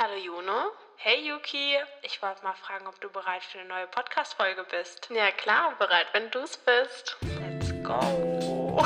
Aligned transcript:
Hallo 0.00 0.14
Juno. 0.14 0.70
Hey 0.94 1.28
Yuki, 1.28 1.74
ich 2.02 2.22
wollte 2.22 2.44
mal 2.44 2.54
fragen, 2.54 2.86
ob 2.86 3.00
du 3.00 3.08
bereit 3.08 3.42
für 3.42 3.58
eine 3.58 3.68
neue 3.68 3.88
Podcast-Folge 3.88 4.64
bist. 4.70 5.08
Ja 5.12 5.32
klar, 5.32 5.72
bereit, 5.76 6.06
wenn 6.12 6.30
du 6.30 6.38
es 6.38 6.56
bist. 6.56 7.16
Let's 7.40 7.72
go. 7.82 8.80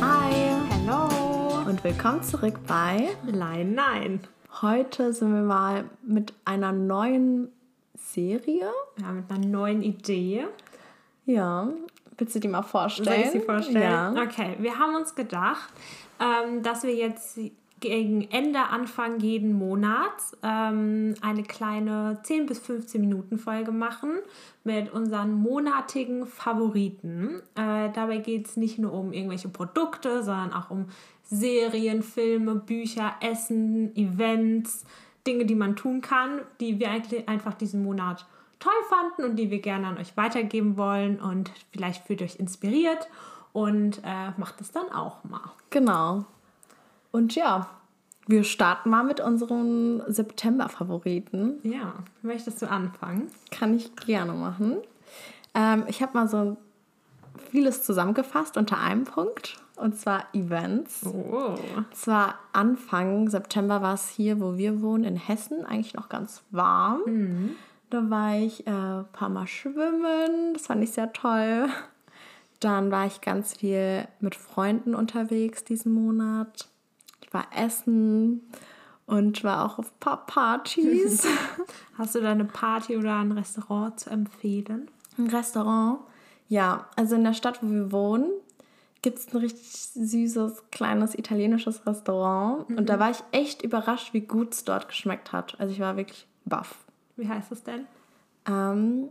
Hi 0.00 0.52
Hallo. 0.70 1.68
und 1.68 1.82
willkommen 1.82 2.22
zurück 2.22 2.60
bei. 2.68 3.08
Nein, 3.24 3.74
nein. 3.74 4.28
Heute 4.62 5.12
sind 5.12 5.34
wir 5.34 5.42
mal 5.42 5.90
mit 6.04 6.34
einer 6.44 6.70
neuen 6.70 7.52
Serie. 7.96 8.70
Ja, 9.00 9.12
mit 9.12 9.30
einer 9.30 9.46
neuen 9.46 9.82
Idee. 9.82 10.46
Ja, 11.24 11.68
willst 12.18 12.34
du 12.34 12.40
die 12.40 12.48
mal 12.48 12.62
vorstellen? 12.62 13.06
Soll 13.06 13.24
ich 13.24 13.30
sie 13.30 13.40
vorstellen? 13.40 13.82
Ja. 13.82 14.22
Okay, 14.22 14.56
wir 14.58 14.78
haben 14.78 14.94
uns 14.94 15.14
gedacht, 15.14 15.72
ähm, 16.20 16.62
dass 16.62 16.82
wir 16.82 16.94
jetzt 16.94 17.38
gegen 17.80 18.22
Ende, 18.30 18.60
Anfang 18.60 19.20
jeden 19.20 19.52
Monats 19.52 20.36
ähm, 20.42 21.14
eine 21.20 21.42
kleine 21.42 22.20
10 22.22 22.46
bis 22.46 22.58
15 22.58 23.00
Minuten 23.00 23.38
Folge 23.38 23.70
machen 23.70 24.12
mit 24.64 24.90
unseren 24.92 25.34
monatigen 25.34 26.26
Favoriten. 26.26 27.42
Äh, 27.54 27.90
dabei 27.92 28.18
geht 28.18 28.46
es 28.46 28.56
nicht 28.56 28.78
nur 28.78 28.94
um 28.94 29.12
irgendwelche 29.12 29.48
Produkte, 29.48 30.22
sondern 30.22 30.54
auch 30.54 30.70
um 30.70 30.86
Serien, 31.22 32.02
Filme, 32.02 32.54
Bücher, 32.54 33.14
Essen, 33.20 33.94
Events, 33.94 34.84
Dinge, 35.26 35.44
die 35.44 35.54
man 35.54 35.76
tun 35.76 36.00
kann, 36.00 36.40
die 36.60 36.78
wir 36.78 36.90
eigentlich 36.90 37.28
einfach 37.28 37.54
diesen 37.54 37.82
Monat 37.82 38.26
toll 38.58 38.72
fanden 38.88 39.24
und 39.24 39.36
die 39.36 39.50
wir 39.50 39.60
gerne 39.60 39.86
an 39.86 39.98
euch 39.98 40.16
weitergeben 40.16 40.76
wollen 40.76 41.20
und 41.20 41.50
vielleicht 41.72 42.06
fühlt 42.06 42.22
euch 42.22 42.36
inspiriert 42.36 43.08
und 43.52 43.98
äh, 44.04 44.30
macht 44.36 44.60
es 44.60 44.70
dann 44.70 44.90
auch 44.92 45.24
mal. 45.24 45.52
Genau. 45.70 46.24
Und 47.10 47.34
ja, 47.34 47.68
wir 48.26 48.44
starten 48.44 48.90
mal 48.90 49.04
mit 49.04 49.20
unseren 49.20 50.02
September-Favoriten. 50.12 51.60
Ja, 51.62 51.94
möchtest 52.22 52.60
du 52.60 52.68
anfangen? 52.68 53.30
Kann 53.50 53.74
ich 53.74 53.94
gerne 53.96 54.32
machen. 54.32 54.78
Ähm, 55.54 55.84
ich 55.86 56.02
habe 56.02 56.12
mal 56.14 56.28
so 56.28 56.56
vieles 57.50 57.82
zusammengefasst 57.82 58.56
unter 58.56 58.78
einem 58.78 59.04
Punkt. 59.04 59.56
Und 59.76 59.98
zwar 59.98 60.24
Events. 60.32 61.04
Oh. 61.06 61.54
Zwar 61.92 62.36
Anfang 62.52 63.28
September 63.28 63.82
war 63.82 63.94
es 63.94 64.08
hier, 64.08 64.40
wo 64.40 64.56
wir 64.56 64.80
wohnen, 64.82 65.04
in 65.04 65.16
Hessen, 65.16 65.64
eigentlich 65.64 65.94
noch 65.94 66.08
ganz 66.08 66.42
warm. 66.50 67.02
Da 67.90 68.10
war 68.10 68.36
ich 68.36 68.66
äh, 68.66 68.70
ein 68.70 69.06
paar 69.12 69.28
Mal 69.28 69.46
schwimmen, 69.46 70.54
das 70.54 70.66
fand 70.66 70.82
ich 70.82 70.92
sehr 70.92 71.12
toll. 71.12 71.68
Dann 72.60 72.90
war 72.90 73.06
ich 73.06 73.20
ganz 73.20 73.54
viel 73.58 74.08
mit 74.18 74.34
Freunden 74.34 74.94
unterwegs 74.94 75.62
diesen 75.62 75.92
Monat. 75.92 76.68
Ich 77.20 77.32
war 77.32 77.46
essen 77.54 78.42
und 79.06 79.44
war 79.44 79.64
auch 79.64 79.78
auf 79.78 79.92
ein 79.92 80.00
paar 80.00 80.26
Partys. 80.26 81.26
Hast 81.98 82.14
du 82.14 82.20
da 82.20 82.32
eine 82.32 82.44
Party 82.44 82.96
oder 82.96 83.16
ein 83.16 83.32
Restaurant 83.32 84.00
zu 84.00 84.10
empfehlen? 84.10 84.90
Ein 85.18 85.28
Restaurant. 85.28 86.00
Ja, 86.48 86.86
also 86.96 87.14
in 87.14 87.24
der 87.24 87.34
Stadt, 87.34 87.62
wo 87.62 87.70
wir 87.70 87.92
wohnen, 87.92 88.30
gibt 89.06 89.20
es 89.20 89.32
ein 89.32 89.36
richtig 89.36 89.72
süßes, 89.94 90.64
kleines 90.72 91.16
italienisches 91.16 91.86
Restaurant. 91.86 92.68
Und 92.70 92.88
da 92.88 92.98
war 92.98 93.12
ich 93.12 93.22
echt 93.30 93.62
überrascht, 93.62 94.12
wie 94.14 94.22
gut 94.22 94.52
es 94.52 94.64
dort 94.64 94.88
geschmeckt 94.88 95.30
hat. 95.30 95.54
Also 95.60 95.72
ich 95.72 95.78
war 95.78 95.96
wirklich 95.96 96.26
baff. 96.44 96.74
Wie 97.14 97.28
heißt 97.28 97.52
es 97.52 97.62
denn? 97.62 97.86
Ähm, 98.48 99.10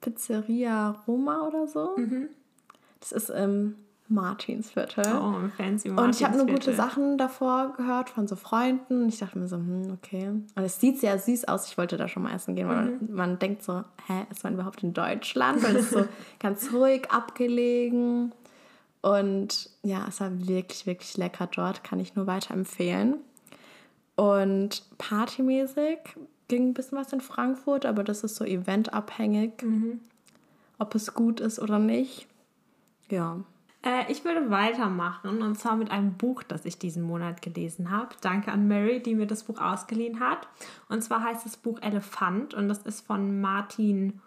Pizzeria 0.00 0.96
Roma 1.06 1.46
oder 1.46 1.68
so. 1.68 1.94
Das 2.98 3.12
ist 3.12 3.30
im 3.30 3.76
Martinsviertel. 4.08 5.04
Oh, 5.06 5.36
ein 5.36 5.52
fancy 5.56 5.88
Und 5.90 6.16
ich 6.16 6.24
habe 6.24 6.36
nur 6.36 6.46
gute 6.46 6.72
Martinsviertel. 6.72 6.74
Sachen 6.74 7.18
davor 7.18 7.74
gehört 7.76 8.10
von 8.10 8.26
so 8.26 8.34
Freunden. 8.34 9.02
Und 9.04 9.08
ich 9.10 9.20
dachte 9.20 9.38
mir 9.38 9.46
so, 9.46 9.58
hm, 9.58 9.92
okay. 9.92 10.26
Und 10.28 10.64
es 10.64 10.80
sieht 10.80 10.98
sehr 10.98 11.16
süß 11.20 11.44
aus. 11.46 11.68
Ich 11.68 11.78
wollte 11.78 11.96
da 11.96 12.08
schon 12.08 12.24
mal 12.24 12.34
essen 12.34 12.56
gehen, 12.56 12.66
weil 12.68 12.86
Mhm. 12.86 13.14
man 13.14 13.38
denkt 13.38 13.62
so, 13.62 13.84
hä, 14.08 14.26
ist 14.30 14.42
man 14.42 14.54
überhaupt 14.54 14.82
in 14.82 14.92
Deutschland? 14.92 15.62
Weil 15.62 15.76
es 15.76 15.82
ist 15.84 15.90
so 15.92 16.04
ganz 16.40 16.72
ruhig 16.72 17.08
abgelegen. 17.12 18.32
Und 19.02 19.70
ja, 19.82 20.04
es 20.08 20.20
war 20.20 20.30
wirklich, 20.46 20.86
wirklich 20.86 21.16
lecker 21.16 21.46
dort. 21.46 21.84
Kann 21.84 22.00
ich 22.00 22.14
nur 22.16 22.26
weiterempfehlen. 22.26 23.16
Und 24.16 24.82
partymäßig 24.98 25.98
ging 26.48 26.68
ein 26.70 26.74
bisschen 26.74 26.98
was 26.98 27.12
in 27.12 27.20
Frankfurt, 27.20 27.86
aber 27.86 28.04
das 28.04 28.24
ist 28.24 28.36
so 28.36 28.44
eventabhängig, 28.44 29.62
Mhm. 29.62 30.00
ob 30.78 30.94
es 30.94 31.14
gut 31.14 31.40
ist 31.40 31.58
oder 31.58 31.78
nicht. 31.78 32.26
Ja. 33.08 33.40
Äh, 33.82 34.10
ich 34.12 34.24
würde 34.24 34.50
weitermachen 34.50 35.42
und 35.42 35.58
zwar 35.58 35.76
mit 35.76 35.90
einem 35.90 36.14
Buch, 36.14 36.42
das 36.42 36.66
ich 36.66 36.78
diesen 36.78 37.02
Monat 37.02 37.40
gelesen 37.40 37.90
habe. 37.90 38.14
Danke 38.20 38.52
an 38.52 38.68
Mary, 38.68 39.02
die 39.02 39.14
mir 39.14 39.26
das 39.26 39.44
Buch 39.44 39.58
ausgeliehen 39.58 40.20
hat. 40.20 40.46
Und 40.90 41.02
zwar 41.02 41.22
heißt 41.22 41.46
das 41.46 41.56
Buch 41.56 41.80
Elefant 41.80 42.52
und 42.52 42.68
das 42.68 42.82
ist 42.82 43.06
von 43.06 43.40
Martin 43.40 44.20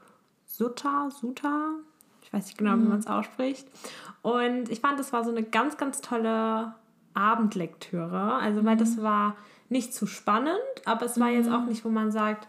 Sutter, 0.46 1.10
Suter, 1.12 1.76
ich 2.34 2.40
weiß 2.40 2.46
nicht 2.48 2.58
genau, 2.58 2.74
wie 2.74 2.88
man 2.88 2.98
es 2.98 3.08
ausspricht. 3.08 3.68
Und 4.24 4.70
ich 4.70 4.80
fand, 4.80 5.00
das 5.00 5.14
war 5.14 5.24
so 5.24 5.30
eine 5.30 5.44
ganz, 5.44 5.78
ganz 5.78 6.02
tolle 6.02 6.74
Abendlektüre. 7.14 8.34
Also, 8.36 8.66
weil 8.66 8.76
das 8.76 9.02
war 9.02 9.36
nicht 9.70 9.94
zu 9.94 10.08
spannend, 10.08 10.58
aber 10.86 11.06
es 11.06 11.20
war 11.20 11.30
jetzt 11.30 11.52
auch 11.52 11.66
nicht, 11.66 11.86
wo 11.86 11.90
man 11.90 12.12
sagt, 12.12 12.48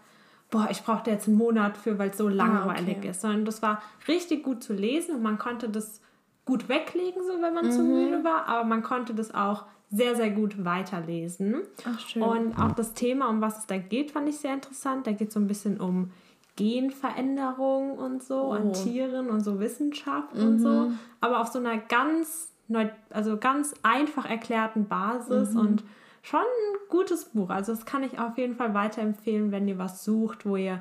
boah, 0.50 0.68
ich 0.70 0.82
brauchte 0.82 1.10
jetzt 1.10 1.28
einen 1.28 1.36
Monat 1.36 1.76
für, 1.76 1.98
weil 1.98 2.10
es 2.10 2.16
so 2.16 2.28
langweilig 2.28 2.98
okay. 2.98 3.10
ist, 3.10 3.20
sondern 3.20 3.44
das 3.44 3.60
war 3.60 3.82
richtig 4.08 4.42
gut 4.42 4.62
zu 4.62 4.72
lesen 4.72 5.16
und 5.16 5.22
man 5.22 5.38
konnte 5.38 5.68
das 5.68 6.00
gut 6.44 6.68
weglegen, 6.68 7.22
so 7.26 7.42
wenn 7.42 7.54
man 7.54 7.72
zu 7.72 7.82
müde 7.82 8.22
war, 8.22 8.46
aber 8.46 8.64
man 8.64 8.82
konnte 8.82 9.14
das 9.14 9.34
auch 9.34 9.64
sehr, 9.90 10.16
sehr 10.16 10.30
gut 10.30 10.64
weiterlesen. 10.64 11.62
Ach, 11.86 11.98
schön. 12.00 12.22
Und 12.22 12.58
auch 12.58 12.72
das 12.72 12.94
Thema, 12.94 13.28
um 13.28 13.40
was 13.40 13.58
es 13.58 13.66
da 13.66 13.78
geht, 13.78 14.10
fand 14.10 14.28
ich 14.28 14.38
sehr 14.38 14.54
interessant. 14.54 15.06
Da 15.06 15.12
geht 15.12 15.28
es 15.28 15.34
so 15.34 15.40
ein 15.40 15.46
bisschen 15.46 15.80
um 15.80 16.10
Genveränderung 16.56 17.98
und 17.98 18.22
so 18.22 18.52
an 18.52 18.72
Tieren 18.72 19.28
und 19.28 19.40
so 19.40 19.58
Wissenschaft 19.60 20.34
und 20.34 20.60
so, 20.60 20.92
aber 21.20 21.40
auf 21.40 21.48
so 21.48 21.58
einer 21.58 21.78
ganz, 21.78 22.52
neu, 22.68 22.88
also 23.10 23.36
ganz 23.36 23.74
einfach 23.82 24.28
erklärten 24.28 24.86
Basis 24.86 25.54
und 25.56 25.82
schon 26.22 26.40
ein 26.40 26.88
gutes 26.88 27.26
Buch. 27.26 27.50
Also 27.50 27.72
das 27.72 27.84
kann 27.84 28.02
ich 28.02 28.18
auf 28.18 28.38
jeden 28.38 28.54
Fall 28.54 28.72
weiterempfehlen, 28.72 29.52
wenn 29.52 29.68
ihr 29.68 29.78
was 29.78 30.04
sucht, 30.04 30.46
wo 30.46 30.56
ihr 30.56 30.80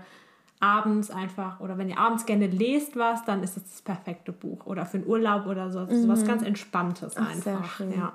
abends 0.59 1.11
einfach 1.11 1.59
oder 1.59 1.77
wenn 1.77 1.89
ihr 1.89 1.97
abends 1.97 2.25
gerne 2.25 2.47
lest 2.47 2.95
was, 2.95 3.25
dann 3.25 3.43
ist 3.43 3.57
es 3.57 3.63
das 3.63 3.81
perfekte 3.81 4.31
Buch 4.31 4.65
oder 4.65 4.85
für 4.85 4.97
einen 4.97 5.07
Urlaub 5.07 5.45
oder 5.45 5.69
so, 5.71 5.79
also 5.79 5.93
sowas 6.01 6.25
ganz 6.25 6.41
entspanntes 6.41 7.17
Ach, 7.17 7.29
einfach. 7.29 7.79
Ja. 7.79 8.13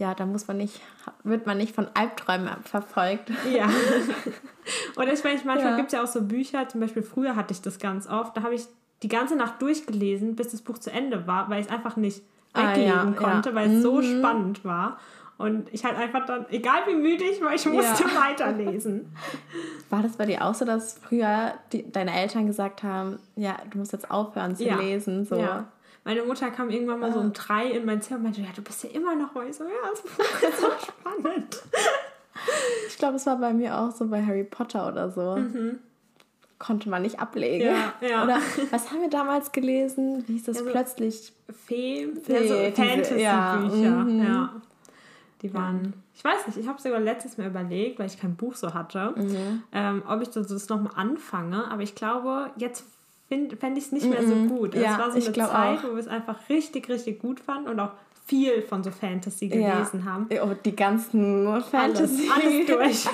Ja, 0.00 0.14
da 0.14 0.24
muss 0.24 0.48
man 0.48 0.56
nicht, 0.56 0.80
wird 1.24 1.44
man 1.46 1.58
nicht 1.58 1.74
von 1.74 1.86
Albträumen 1.94 2.48
verfolgt. 2.64 3.30
Ja. 3.52 3.68
Oder 4.96 5.12
ich 5.12 5.22
meine, 5.22 5.36
manchmal 5.44 5.72
Ja. 5.72 5.76
gibt 5.76 5.88
es 5.88 5.92
ja 5.92 6.02
auch 6.02 6.06
so 6.06 6.22
Bücher, 6.22 6.66
zum 6.68 6.80
Beispiel 6.80 7.02
früher 7.02 7.36
hatte 7.36 7.52
ich 7.52 7.60
das 7.60 7.78
ganz 7.78 8.08
oft, 8.08 8.34
da 8.36 8.42
habe 8.42 8.54
ich 8.54 8.62
die 9.02 9.08
ganze 9.08 9.36
Nacht 9.36 9.60
durchgelesen, 9.60 10.36
bis 10.36 10.50
das 10.52 10.62
Buch 10.62 10.78
zu 10.78 10.90
Ende 10.90 11.26
war, 11.26 11.50
weil 11.50 11.60
ich 11.60 11.66
es 11.66 11.72
einfach 11.72 11.96
nicht 11.96 12.22
Ah, 12.52 12.70
weglegen 12.70 12.88
ja, 12.90 13.04
ja. 13.04 13.12
konnte, 13.12 13.54
weil 13.54 13.70
es 13.70 13.82
so 13.82 14.02
spannend 14.02 14.64
war. 14.64 14.98
Und 15.38 15.72
ich 15.72 15.84
halt 15.84 15.96
einfach 15.96 16.26
dann, 16.26 16.46
egal 16.50 16.80
wie 16.86 16.94
müde 16.96 17.24
ich 17.24 17.40
war, 17.42 17.54
ich 17.54 17.64
musste 17.66 18.04
weiterlesen. 18.20 19.12
War 19.88 20.02
das 20.02 20.16
bei 20.16 20.26
dir 20.26 20.44
auch 20.44 20.54
so, 20.54 20.64
dass 20.64 20.98
früher 20.98 21.54
die, 21.72 21.90
deine 21.92 22.12
Eltern 22.18 22.46
gesagt 22.46 22.82
haben, 22.82 23.18
ja, 23.36 23.56
du 23.70 23.78
musst 23.78 23.92
jetzt 23.92 24.10
aufhören 24.10 24.56
zu 24.56 24.64
Ja. 24.64 24.76
lesen? 24.80 25.24
So. 25.26 25.36
Ja. 25.36 25.66
Meine 26.04 26.22
Mutter 26.22 26.50
kam 26.50 26.70
irgendwann 26.70 27.00
mal 27.00 27.12
so 27.12 27.20
um 27.20 27.32
drei 27.32 27.66
in 27.70 27.84
mein 27.84 28.00
Zimmer 28.00 28.18
und 28.18 28.22
meinte, 28.24 28.40
ja, 28.40 28.48
du 28.54 28.62
bist 28.62 28.82
ja 28.84 28.90
immer 28.90 29.14
noch 29.14 29.34
ruhig. 29.34 29.54
So, 29.54 29.64
ja, 29.64 29.70
das 29.90 30.00
ist 30.00 30.60
so 30.60 30.66
spannend. 30.86 31.62
Ich 32.88 32.96
glaube, 32.96 33.16
es 33.16 33.26
war 33.26 33.36
bei 33.36 33.52
mir 33.52 33.76
auch 33.78 33.90
so 33.90 34.06
bei 34.06 34.24
Harry 34.24 34.44
Potter 34.44 34.88
oder 34.88 35.10
so. 35.10 35.38
Konnte 36.58 36.88
man 36.90 37.02
nicht 37.02 37.18
ablegen. 37.20 37.66
Ja, 37.66 37.92
ja. 38.06 38.24
Oder 38.24 38.38
was 38.70 38.90
haben 38.90 39.00
wir 39.00 39.08
damals 39.10 39.52
gelesen? 39.52 40.24
Wie 40.26 40.34
hieß 40.34 40.44
das 40.44 40.58
Also- 40.58 40.70
plötzlich? 40.70 41.32
Fee, 41.66 42.08
Fee, 42.22 42.36
also 42.36 42.54
Fantasy-Bücher. 42.54 43.18
ja, 43.18 43.60
Ja, 43.74 44.04
mhm. 44.04 44.48
Die 45.42 45.54
waren, 45.54 45.94
ich 46.14 46.22
weiß 46.22 46.46
nicht, 46.48 46.58
ich 46.58 46.68
habe 46.68 46.80
sogar 46.80 47.00
letztes 47.00 47.38
Mal 47.38 47.46
überlegt, 47.46 47.98
weil 47.98 48.06
ich 48.06 48.20
kein 48.20 48.36
Buch 48.36 48.54
so 48.56 48.74
hatte, 48.74 49.14
Mhm. 49.16 49.62
ähm, 49.72 50.02
ob 50.06 50.20
ich 50.20 50.28
das, 50.28 50.48
das 50.48 50.68
nochmal 50.68 50.92
anfange. 50.96 51.70
Aber 51.70 51.82
ich 51.82 51.94
glaube, 51.94 52.50
jetzt 52.56 52.84
fände 53.30 53.78
ich 53.78 53.84
es 53.86 53.92
nicht 53.92 54.06
mehr 54.08 54.26
so 54.26 54.34
gut. 54.34 54.74
Mhm. 54.74 54.82
Ja, 54.82 54.92
es 54.92 54.98
war 54.98 55.10
so 55.20 55.26
eine 55.26 55.48
Zeit, 55.48 55.78
auch. 55.78 55.84
wo 55.84 55.88
wir 55.92 55.98
es 56.00 56.08
einfach 56.08 56.36
richtig, 56.48 56.88
richtig 56.88 57.20
gut 57.20 57.40
fanden 57.40 57.68
und 57.70 57.80
auch 57.80 57.92
viel 58.26 58.62
von 58.62 58.84
so 58.84 58.90
Fantasy 58.90 59.48
gelesen 59.48 60.04
haben. 60.04 60.28
Oh, 60.42 60.50
die 60.64 60.76
ganzen 60.76 61.46
Fantasy. 61.62 62.28
Alles, 62.32 62.44
alles 62.44 62.66
durch. 63.06 63.08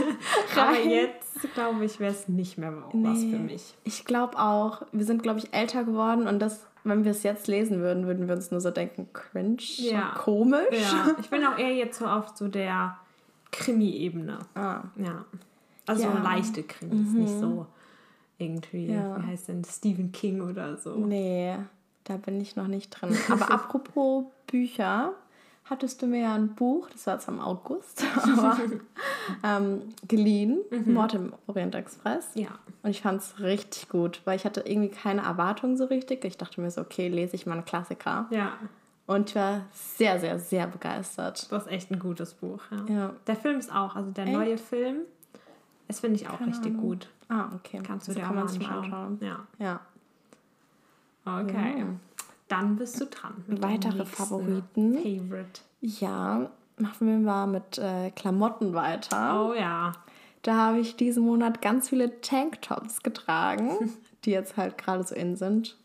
Aber 0.59 0.79
jetzt, 0.79 1.55
glaube 1.55 1.85
ich, 1.87 2.01
wäre 2.01 2.13
es 2.13 2.29
nicht 2.29 2.59
mehr 2.59 2.73
was 2.93 3.21
für 3.21 3.39
mich. 3.39 3.75
Ich 3.85 4.05
glaube 4.05 4.39
auch, 4.39 4.83
wir 4.93 5.05
sind, 5.05 5.23
glaube 5.23 5.39
ich, 5.39 5.55
älter 5.55 5.85
geworden 5.85 6.27
und 6.27 6.39
das, 6.41 6.67
wenn 6.85 7.05
wir 7.05 7.13
es 7.13 7.23
jetzt 7.23 7.47
lesen 7.49 7.81
würden, 7.81 8.07
würden 8.07 8.29
wir 8.29 8.35
uns 8.35 8.51
nur 8.51 8.61
so 8.61 8.71
denken, 8.71 9.09
cringe, 9.13 9.57
Ja. 9.77 10.13
komisch. 10.19 10.67
Ja, 10.73 11.15
ich 11.21 11.31
bin 11.31 11.45
auch 11.47 11.57
eher 11.59 11.75
jetzt 11.75 11.99
so 11.99 12.07
auf 12.07 12.33
so 12.35 12.49
der 12.49 12.97
Krimi-Ebene. 13.53 14.39
Ah. 14.55 14.81
Ja. 14.97 15.25
Also 15.87 16.03
Ja. 16.03 16.13
so 16.13 16.23
leichte 16.23 16.63
Krimis, 16.63 17.13
nicht 17.13 17.39
so 17.41 17.67
irgendwie, 18.39 18.87
Ja. 18.93 19.17
wie 19.19 19.27
heißt 19.27 19.49
denn, 19.49 19.65
Stephen 19.65 20.13
King 20.13 20.41
oder 20.43 20.77
so. 20.77 20.95
Nee, 20.95 21.57
da 22.05 22.17
bin 22.17 22.41
ich 22.41 22.57
noch 22.57 22.67
nicht 22.69 22.91
drin. 22.91 23.17
Aber 23.31 23.51
apropos 23.51 24.25
Bücher, 24.47 25.13
hattest 25.65 26.01
du 26.03 26.07
mir 26.07 26.21
ja 26.23 26.35
ein 26.35 26.55
Buch, 26.55 26.89
das 26.91 27.07
war 27.07 27.15
jetzt 27.15 27.29
im 27.29 27.41
August, 27.41 28.05
aber 28.23 28.57
ähm, 29.43 29.83
geliehen, 30.07 30.59
Mord 30.85 31.15
im 31.15 31.33
Orient 31.49 31.75
Express. 31.75 32.29
Ja. 32.35 32.49
Und 32.83 32.91
ich 32.91 33.03
fand 33.03 33.21
es 33.21 33.41
richtig 33.41 33.89
gut, 33.89 34.21
weil 34.25 34.37
ich 34.37 34.45
hatte 34.45 34.61
irgendwie 34.61 34.91
keine 34.91 35.23
Erwartung 35.23 35.77
so 35.77 35.87
richtig. 35.87 36.25
Ich 36.25 36.37
dachte 36.39 36.61
mir 36.61 36.71
so, 36.71 36.83
okay, 36.83 37.09
lese 37.09 37.35
ich 37.35 37.47
mal 37.47 37.55
einen 37.55 37.65
Klassiker. 37.65 38.27
Ja, 38.31 38.53
Und 39.09 39.31
ich 39.31 39.35
war 39.37 39.63
sehr, 39.73 40.21
sehr, 40.21 40.39
sehr 40.39 40.69
begeistert. 40.69 41.51
das 41.51 41.65
ist 41.67 41.73
echt 41.73 41.91
ein 41.91 41.99
gutes 41.99 42.35
Buch. 42.35 42.61
Ja. 42.71 42.95
Ja. 42.95 43.13
Der 43.27 43.35
Film 43.37 43.59
ist 43.59 43.75
auch, 43.75 43.97
also 43.97 44.11
der 44.13 44.25
Echt? 44.27 44.33
neue 44.35 44.59
Film, 44.59 44.99
das 45.89 45.99
finde 46.01 46.17
ich 46.17 46.29
auch 46.29 46.41
richtig 46.41 46.77
gut. 46.77 47.09
Ah, 47.29 47.51
okay. 47.55 47.81
Kannst 47.85 48.09
du 48.09 48.13
Also 48.13 48.21
dir 48.21 48.27
kann 48.27 48.39
auch 48.39 48.45
man 48.45 48.59
mal 48.59 48.79
anschauen. 48.79 48.85
anschauen. 48.85 49.19
Ja. 49.21 49.81
Ja. 51.25 51.41
Okay. 51.41 51.81
Ja. 51.81 51.87
Dann 52.49 52.77
bist 52.77 53.01
du 53.01 53.07
dran. 53.07 53.45
Weitere 53.49 54.05
Favoriten? 54.05 54.95
Favorite. 54.95 55.61
Ja, 55.81 56.51
machen 56.79 57.09
wir 57.09 57.19
mal 57.19 57.47
mit 57.47 57.79
äh, 57.79 58.11
Klamotten 58.13 58.75
weiter. 58.75 59.49
Oh 59.49 59.55
ja. 59.55 59.93
Da 60.43 60.55
habe 60.57 60.79
ich 60.79 60.95
diesen 60.97 61.25
Monat 61.25 61.61
ganz 61.61 61.89
viele 61.89 62.21
Tanktops 62.21 63.03
getragen, 63.03 63.93
die 64.25 64.31
jetzt 64.31 64.57
halt 64.57 64.79
gerade 64.79 65.03
so 65.03 65.15
in 65.17 65.35
sind. 65.35 65.77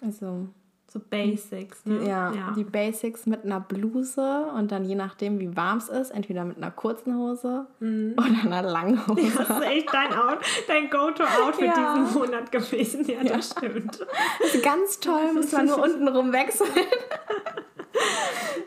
Also, 0.00 0.48
So 0.90 1.00
Basics, 1.00 1.84
ne? 1.84 2.08
ja, 2.08 2.32
ja. 2.32 2.52
die 2.56 2.64
Basics 2.64 3.26
mit 3.26 3.44
einer 3.44 3.60
Bluse 3.60 4.46
und 4.56 4.72
dann 4.72 4.86
je 4.86 4.94
nachdem, 4.94 5.38
wie 5.38 5.54
warm 5.54 5.76
es 5.78 5.90
ist, 5.90 6.10
entweder 6.12 6.46
mit 6.46 6.56
einer 6.56 6.70
kurzen 6.70 7.14
Hose 7.18 7.66
Mhm. 7.78 8.14
oder 8.16 8.40
einer 8.56 8.62
langen 8.62 9.06
Hose. 9.06 9.20
Das 9.36 9.50
ist 9.50 9.62
echt 9.66 9.92
dein, 9.92 10.14
Out, 10.14 10.38
dein 10.66 10.88
Go-To-Outfit 10.88 11.66
Ja. 11.66 11.94
diesen 11.98 12.18
Monat 12.18 12.50
gewesen. 12.50 13.06
Ja, 13.06 13.22
das 13.22 13.50
stimmt. 13.50 14.00
Das 14.40 14.54
ist 14.54 14.64
ganz 14.64 14.98
toll, 14.98 15.34
muss 15.34 15.52
man 15.52 15.66
nur 15.66 15.82
unten 15.82 16.08
rum 16.08 16.32
wechseln. 16.32 16.70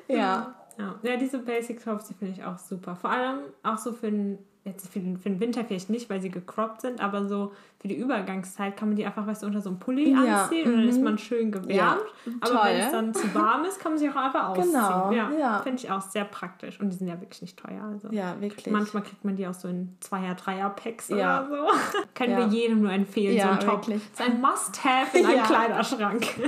ja. 0.08 0.54
Ja, 0.78 0.96
ja 1.04 1.18
diese 1.18 1.40
Basic 1.40 1.84
Tops, 1.84 2.08
die 2.08 2.14
finde 2.14 2.34
ich 2.34 2.44
auch 2.44 2.58
super. 2.58 2.96
Vor 2.96 3.10
allem 3.10 3.40
auch 3.64 3.78
so 3.78 3.92
für 3.94 4.10
den, 4.12 4.38
jetzt 4.64 4.92
für 4.92 5.00
den, 5.00 5.18
für 5.18 5.30
den 5.30 5.40
Winter 5.40 5.64
vielleicht 5.66 5.90
nicht, 5.90 6.10
weil 6.10 6.22
sie 6.22 6.30
gecroppt 6.30 6.82
sind, 6.82 7.02
aber 7.02 7.26
so 7.28 7.52
für 7.80 7.88
die 7.88 7.96
Übergangszeit 7.98 8.78
kann 8.78 8.90
man 8.90 8.96
die 8.96 9.04
einfach, 9.08 9.26
weißt 9.26 9.42
du, 9.42 9.48
unter 9.48 9.60
so 9.60 9.70
einem 9.72 9.80
Pulli 9.80 10.12
Ja, 10.12 10.44
anziehen 10.44 10.68
und 10.68 10.78
dann 10.78 10.88
ist 10.88 11.02
man 11.02 11.18
schön 11.18 11.52
gewärmt. 11.52 11.72
Ja, 11.74 11.98
aber 12.42 12.66
wenn 12.66 12.80
es 12.80 12.92
dann 12.92 13.14
zu 13.16 13.34
warm 13.34 13.66
ist, 13.66 13.80
kann 13.80 13.94
man 13.94 14.00
sie 14.00 14.08
auch 14.08 14.16
einfach 14.16 14.50
ausziehen. 14.50 14.72
Genau, 14.72 15.12
Ja, 15.12 15.32
ja. 15.32 15.60
finde 15.64 15.80
ich 15.80 15.90
auch 15.90 16.02
sehr 16.02 16.26
praktisch. 16.26 16.80
Und 16.80 16.92
die 16.92 16.96
sind 16.98 17.08
ja 17.08 17.20
wirklich 17.20 17.42
nicht 17.42 17.58
teuer. 17.58 17.84
Also. 17.92 18.10
Ja, 18.12 18.40
wirklich. 18.40 18.68
Manchmal 18.68 19.02
kriegt 19.02 19.26
man 19.26 19.36
die 19.36 19.48
auch 19.48 19.56
so 19.56 19.68
in 19.68 19.98
Zweier-, 20.00 20.36
Dreier-Packs 20.36 21.10
Ja. 21.10 21.48
oder 21.48 21.50
so. 21.50 21.68
Können 22.14 22.38
wir 22.38 22.46
jedem 22.56 22.82
nur 22.84 22.92
empfehlen, 22.92 23.42
so 23.42 23.48
ein 23.48 23.60
Top. 23.62 23.88
wirklich. 23.88 24.04
Das 24.16 24.28
ist 24.28 24.32
ein 24.34 24.42
Must-Have 24.42 25.18
in 25.18 25.26
einem. 25.26 25.44
Kleiderschrank. 25.44 26.28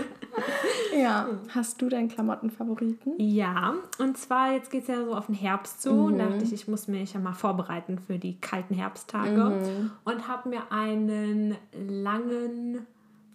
Ja. 0.96 1.28
Hast 1.56 1.82
du 1.82 1.90
deinen 1.90 2.08
Klamottenfavoriten? 2.10 3.14
Ja, 3.18 3.74
und 4.00 4.18
zwar 4.18 4.54
jetzt 4.54 4.70
geht 4.72 4.84
es 4.84 4.88
ja 4.88 5.04
so 5.04 5.14
auf 5.16 5.26
den 5.28 5.36
Herbst 5.36 5.82
zu. 5.82 5.92
Und 5.92 6.18
da 6.20 6.28
dachte 6.28 6.44
ich, 6.44 6.54
ich 6.54 6.68
muss 6.68 6.88
mich 6.88 7.14
ja 7.14 7.20
mal 7.20 7.34
vorbereiten 7.34 8.00
für 8.00 8.18
die 8.20 8.40
kalten 8.40 8.74
Herbsttage. 8.76 9.90
Und 10.04 10.28
habe 10.28 10.50
mir 10.50 10.62
einen 10.72 11.56
langen 11.74 12.86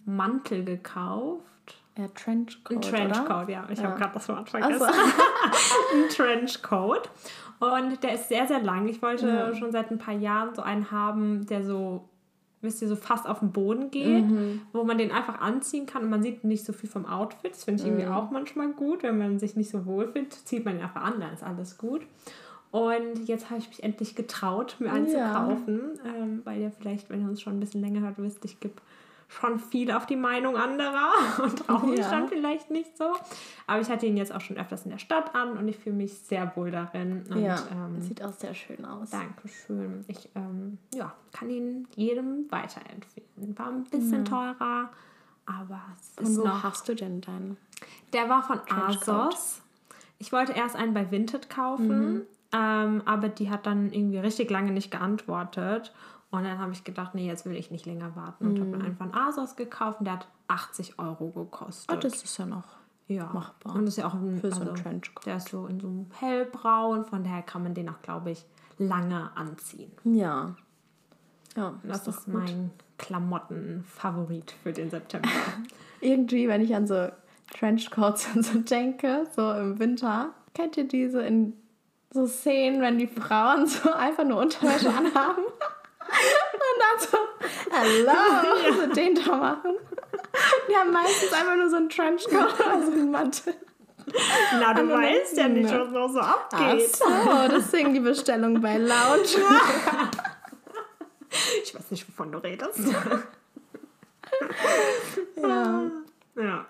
Mantel 0.05 0.63
gekauft. 0.63 1.43
Ja, 1.97 2.07
Trenchcoat. 2.07 2.77
Ein 2.77 2.81
Trenchcoat, 2.81 3.43
oder? 3.43 3.49
ja. 3.49 3.67
Ich 3.69 3.79
Ja. 3.79 3.85
habe 3.89 3.99
gerade 3.99 4.13
das 4.13 4.29
Wort 4.29 4.49
vergessen. 4.49 4.81
Also, 4.81 4.85
ein 5.93 6.09
Trenchcoat. 6.09 7.09
Und 7.59 8.01
der 8.03 8.13
ist 8.13 8.29
sehr, 8.29 8.47
sehr 8.47 8.61
lang. 8.61 8.87
Ich 8.87 9.01
wollte 9.01 9.27
Ja. 9.27 9.53
schon 9.53 9.71
seit 9.73 9.91
ein 9.91 9.97
paar 9.97 10.13
Jahren 10.13 10.55
so 10.55 10.61
einen 10.61 10.91
haben, 10.91 11.45
der 11.47 11.63
so, 11.65 12.07
wisst 12.61 12.81
ihr, 12.81 12.87
so 12.87 12.95
fast 12.95 13.27
auf 13.27 13.39
den 13.39 13.51
Boden 13.51 13.89
geht, 13.91 14.25
Mhm. 14.29 14.61
wo 14.73 14.83
man 14.83 14.97
den 14.97 15.11
einfach 15.11 15.39
anziehen 15.41 15.85
kann 15.85 16.03
und 16.03 16.09
man 16.09 16.21
sieht 16.23 16.43
nicht 16.43 16.65
so 16.65 16.73
viel 16.73 16.89
vom 16.89 17.05
Outfit. 17.05 17.51
Das 17.51 17.63
finde 17.63 17.81
ich 17.81 17.87
irgendwie 17.87 18.05
Mhm. 18.05 18.11
auch 18.11 18.31
manchmal 18.31 18.69
gut. 18.69 19.03
Wenn 19.03 19.17
man 19.17 19.39
sich 19.39 19.55
nicht 19.55 19.69
so 19.69 19.85
wohl 19.85 20.07
fühlt, 20.11 20.33
zieht 20.33 20.65
man 20.65 20.75
ihn 20.77 20.83
einfach 20.83 21.03
an, 21.03 21.19
dann 21.19 21.33
ist 21.33 21.43
alles 21.43 21.77
gut. 21.77 22.01
Und 22.71 23.27
jetzt 23.27 23.49
habe 23.49 23.59
ich 23.59 23.67
mich 23.69 23.81
endlich 23.83 24.15
getraut, 24.15 24.75
mir 24.79 24.91
einen 24.93 25.07
Ja. 25.07 25.27
zu 25.27 25.39
kaufen, 25.39 25.79
ähm, 26.05 26.41
weil 26.43 26.61
ihr 26.61 26.71
vielleicht, 26.71 27.09
wenn 27.09 27.21
ihr 27.21 27.27
uns 27.29 27.41
schon 27.41 27.53
ein 27.53 27.59
bisschen 27.59 27.81
länger 27.81 28.01
hört, 28.01 28.17
wisst, 28.19 28.45
ich 28.45 28.59
gebe 28.59 28.75
schon 29.31 29.59
viel 29.59 29.91
auf 29.91 30.05
die 30.07 30.15
Meinung 30.15 30.57
anderer 30.57 31.11
und 31.43 31.65
traue 31.65 31.91
mich 31.91 31.99
Ja. 31.99 32.09
dann 32.09 32.27
vielleicht 32.27 32.71
nicht 32.71 32.97
so. 32.97 33.13
Aber 33.67 33.79
ich 33.79 33.87
hatte 33.89 34.07
ihn 34.07 34.17
jetzt 34.17 34.33
auch 34.33 34.41
schon 34.41 34.57
öfters 34.57 34.85
in 34.85 34.91
der 34.91 34.97
Stadt 34.97 35.35
an 35.35 35.55
und 35.57 35.67
ich 35.67 35.77
fühle 35.77 35.95
mich 35.95 36.17
sehr 36.17 36.51
wohl 36.55 36.71
darin. 36.71 37.23
Und, 37.29 37.39
ja, 37.41 37.55
ähm, 37.71 38.01
sieht 38.01 38.23
auch 38.23 38.33
sehr 38.33 38.55
schön 38.55 38.83
aus. 38.85 39.11
Dankeschön. 39.11 40.03
Ich 40.07 40.29
ähm, 40.35 40.79
ja, 40.95 41.13
kann 41.31 41.49
ihn 41.51 41.87
jedem 41.95 42.49
weiterempfehlen. 42.51 43.57
War 43.57 43.67
ein 43.67 43.83
bisschen 43.83 44.25
teurer, 44.25 44.89
aber 45.45 45.81
es 45.99 46.17
Und 46.17 46.25
ist 46.31 46.39
wo 46.39 46.45
noch. 46.45 46.63
hast 46.63 46.89
du 46.89 46.95
denn 46.95 47.21
deinen? 47.21 47.57
Der 48.13 48.29
war 48.29 48.41
von? 48.43 48.59
ASOS. 48.69 49.61
Ich 50.17 50.31
wollte 50.31 50.53
erst 50.53 50.75
einen 50.75 50.93
bei 50.95 51.11
Vinted 51.11 51.49
kaufen, 51.51 52.13
Mhm. 52.15 52.21
ähm, 52.51 53.01
aber 53.05 53.29
die 53.29 53.49
hat 53.51 53.65
dann 53.67 53.91
irgendwie 53.93 54.17
richtig 54.17 54.49
lange 54.49 54.71
nicht 54.71 54.89
geantwortet. 54.91 55.93
Und 56.31 56.43
dann 56.43 56.59
habe 56.59 56.71
ich 56.73 56.83
gedacht, 56.83 57.15
nee, 57.15 57.25
jetzt 57.25 57.45
will 57.45 57.55
ich 57.55 57.71
nicht 57.71 57.85
länger 57.87 58.15
warten. 58.15 58.45
Und 58.47 58.53
Mhm. 58.53 58.59
habe 58.59 58.77
mir 58.77 58.83
einfach 58.85 59.05
einen 59.05 59.13
ASOS 59.15 59.55
gekauft 59.55 59.99
und 59.99 60.05
der 60.05 60.13
hat 60.15 60.27
80 60.47 60.99
Euro 60.99 61.29
gekostet. 61.29 61.95
Oh, 61.97 61.99
das 61.99 62.23
ist 62.23 62.37
ja 62.37 62.45
noch. 62.45 62.65
ja. 63.07 63.25
machbar. 63.33 63.73
Und 63.75 63.81
das 63.85 63.95
ist 63.95 63.97
ja 63.97 64.07
auch 64.07 64.13
ein, 64.13 64.37
Für 64.39 64.51
so 64.51 64.61
einen 64.61 64.69
also, 64.69 64.83
Trenchcoat. 64.83 65.25
Der 65.25 65.37
ist 65.37 65.49
so 65.49 65.65
in 65.65 65.79
so 65.79 65.87
einem 65.87 66.05
hellbraun, 66.19 67.05
von 67.05 67.23
daher 67.23 67.41
kann 67.41 67.63
man 67.63 67.73
den 67.73 67.89
auch, 67.89 67.99
glaube 68.03 68.29
ich, 68.31 68.45
lange 68.77 69.31
anziehen. 69.35 69.91
Ja. 70.03 70.55
Ja, 71.55 71.73
Das 71.83 72.03
doch 72.03 72.15
ist 72.15 72.27
mein 72.27 72.69
Klamottenfavorit 72.99 74.51
für 74.63 74.71
den 74.73 74.89
September. 74.89 75.27
Irgendwie, 76.01 76.47
wenn 76.47 76.61
ich 76.61 76.75
an 76.75 76.87
so 76.87 77.09
Trenchcoats 77.57 78.27
und 78.35 78.45
so 78.45 78.59
denke, 78.59 79.25
so 79.35 79.51
im 79.53 79.79
Winter, 79.79 80.29
kennt 80.53 80.77
ihr 80.77 80.87
diese 80.87 81.21
in 81.23 81.53
so 82.11 82.25
Szenen, 82.27 82.81
wenn 82.81 82.97
die 82.99 83.07
Frauen 83.07 83.65
so 83.67 83.91
einfach 83.91 84.23
nur 84.25 84.37
Unterwäsche 84.41 84.89
anhaben 84.89 85.43
so, 86.97 87.17
hello, 87.71 88.81
so 88.87 88.93
den 88.93 89.15
da 89.15 89.35
machen. 89.35 89.75
Die 90.69 90.75
haben 90.75 90.91
meistens 90.91 91.33
einfach 91.33 91.55
nur 91.55 91.69
so 91.69 91.75
einen 91.77 91.89
Trenchcoat 91.89 92.59
oder 92.59 92.85
so 92.85 92.91
einen 92.91 93.11
Mantel. 93.11 93.53
Na, 94.59 94.73
du 94.73 94.81
Aber 94.81 94.93
weißt 95.03 95.37
ja 95.37 95.47
nicht, 95.47 95.69
ne. 95.71 95.79
was 95.81 95.89
noch 95.91 96.09
so 96.09 96.19
Ach 96.19 96.37
abgeht. 96.51 96.95
so, 96.95 97.05
deswegen 97.51 97.93
die 97.93 97.99
Bestellung 97.99 98.61
bei 98.61 98.77
Lounge. 98.77 99.23
Ich 101.63 101.75
weiß 101.75 101.91
nicht, 101.91 102.07
wovon 102.09 102.31
du 102.31 102.39
redest. 102.39 102.79
Ja. 105.35 105.81
ja. 106.35 106.65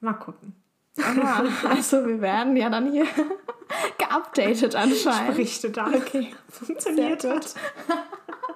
Mal 0.00 0.12
gucken. 0.14 0.54
Aber, 1.02 1.44
also 1.70 2.06
wir 2.06 2.20
werden 2.20 2.56
ja 2.56 2.68
dann 2.70 2.90
hier 2.90 3.06
geupdatet 3.98 4.74
anscheinend. 4.74 5.32
Berichte 5.36 5.70
da. 5.70 5.86
Okay, 5.88 6.34
Funktioniert 6.50 7.24
hat. 7.24 7.54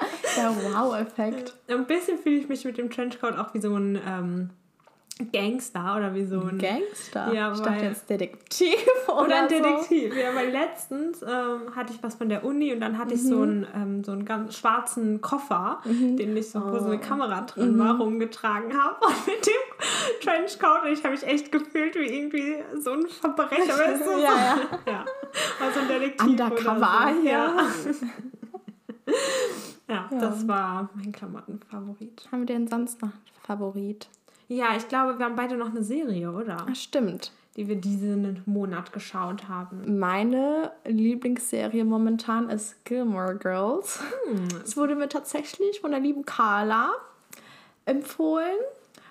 Der 0.37 0.51
Wow-Effekt. 0.51 1.55
Ein 1.69 1.87
bisschen 1.87 2.19
fühle 2.19 2.37
ich 2.37 2.49
mich 2.49 2.65
mit 2.65 2.79
dem 2.79 2.91
Trenchcoat 2.91 3.37
auch 3.39 3.53
wie 3.55 3.61
so 3.61 3.75
ein 3.77 3.99
ähm, 4.07 4.51
Gangster 5.31 5.95
oder 5.97 6.15
wie 6.15 6.25
so 6.25 6.41
ein. 6.41 6.59
Gangster? 6.59 7.33
Ja, 7.33 7.53
ich 7.53 7.59
weil- 7.59 7.65
dachte 7.67 7.85
jetzt 7.85 8.09
Detektiv 8.11 8.75
oder, 9.09 9.23
Oder 9.25 9.37
ein 9.43 9.49
so. 9.49 9.55
Detektiv. 9.57 10.17
Ja, 10.17 10.35
weil 10.35 10.51
letztens 10.51 11.23
ähm, 11.23 11.77
hatte 11.77 11.93
ich 11.93 12.03
was 12.03 12.15
von 12.15 12.29
der 12.31 12.45
Uni 12.45 12.73
und 12.73 12.81
dann 12.81 12.97
hatte 12.99 13.15
ich 13.15 13.23
so 13.23 13.43
einen, 13.43 13.67
ähm, 13.75 14.03
so 14.03 14.13
einen 14.13 14.25
ganz 14.25 14.57
schwarzen 14.57 15.21
Koffer, 15.21 15.81
den 15.85 16.35
ich 16.37 16.51
so, 16.51 16.61
wo 16.61 16.79
so 16.79 16.87
eine 16.87 16.99
Kamera 16.99 17.43
drin 17.43 17.79
war, 17.79 17.99
rumgetragen 17.99 18.73
habe. 18.73 19.05
Und 19.05 19.27
mit 19.27 19.47
dem 19.47 20.23
Trenchcoat, 20.23 20.85
und 20.85 20.93
ich 20.93 21.05
habe 21.05 21.13
mich 21.13 21.25
echt 21.27 21.53
gefühlt 21.53 21.95
wie 21.95 22.07
irgendwie 22.07 22.57
so 22.81 22.93
ein 22.93 23.07
Verbrecher. 23.07 23.79
Weißt 23.79 24.07
du? 24.07 24.13
Ja, 24.13 24.19
ja. 24.19 24.57
ja. 24.87 25.05
Also 25.65 25.81
ein 25.81 25.89
Detektiv. 25.89 26.27
Undercover 26.27 26.75
oder 26.75 27.15
so. 27.21 27.27
Ja. 27.29 27.33
ja, 27.33 27.53
das 30.23 30.49
war 30.49 30.91
mein 30.95 31.13
Klamottenfavorit. 31.13 32.29
Haben 32.31 32.41
wir 32.41 32.47
denn 32.47 32.69
sonst 32.69 33.03
noch 33.03 33.11
einen 33.11 33.23
Favorit? 33.43 34.09
Ja, 34.49 34.77
ich 34.77 34.89
glaube, 34.89 35.19
wir 35.19 35.27
haben 35.27 35.37
beide 35.37 35.57
noch 35.57 35.71
eine 35.71 35.83
Serie, 35.83 36.31
oder? 36.31 36.67
Ah, 36.69 36.75
stimmt. 36.75 37.33
Die 37.57 37.69
wir 37.69 37.77
diesen 37.77 38.43
Monat 38.47 38.93
geschaut 38.93 39.49
haben. 39.49 39.99
Meine 39.99 40.73
Lieblingsserie 40.85 41.85
momentan 41.85 42.49
ist 42.49 42.85
Gilmore 42.85 43.37
Girls. 43.37 44.01
Es 44.65 44.77
wurde 44.77 44.95
mir 44.95 45.09
tatsächlich 45.09 45.81
von 45.81 45.91
der 45.91 46.01
lieben 46.01 46.25
Carla 46.25 46.93
empfohlen. 47.85 48.57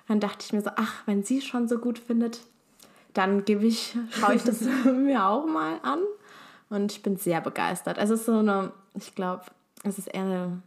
Dann 0.08 0.20
dachte 0.20 0.46
ich 0.46 0.54
mir 0.54 0.62
so, 0.62 0.72
ach, 0.76 1.04
wenn 1.06 1.24
sie 1.24 1.38
es 1.38 1.46
schon 1.46 1.68
so 1.68 1.78
gut 1.78 2.00
findet, 2.00 2.42
dann 3.14 3.46
gebe 3.46 3.66
ich, 3.66 3.96
schaue 4.10 4.36
ich 4.36 4.44
das 4.44 4.62
mir 4.86 5.26
auch 5.26 5.46
mal 5.46 5.80
an. 5.84 6.00
Und 6.70 6.92
ich 6.92 7.04
bin 7.04 7.18
sehr 7.18 7.42
begeistert. 7.42 8.00
Also 8.00 8.14
es 8.14 8.22
ist 8.22 8.26
so 8.26 8.40
eine, 8.40 8.72
ich 8.96 9.14
glaube, 9.14 9.44
es 9.84 9.98
ist 10.00 10.08
eher 10.08 10.24
eine 10.24 10.62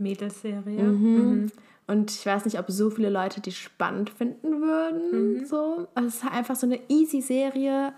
Mädelsserie. 0.00 0.82
Mhm. 0.82 1.50
Und 1.86 2.10
ich 2.10 2.24
weiß 2.24 2.44
nicht, 2.44 2.58
ob 2.58 2.70
so 2.70 2.90
viele 2.90 3.10
Leute 3.10 3.40
die 3.40 3.52
spannend 3.52 4.10
finden 4.10 4.60
würden. 4.60 5.44
So. 5.46 5.88
Also 5.94 6.08
es 6.08 6.14
ist 6.22 6.32
einfach 6.32 6.56
so 6.56 6.66
eine 6.66 6.78
easy 6.88 7.20
Serie. 7.20 7.92